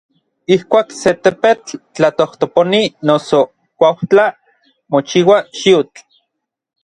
[0.53, 3.39] Ijkuak se tepetl tlatojtoponi noso
[3.79, 4.25] kuaujtla
[4.91, 6.01] mochiua xiutl.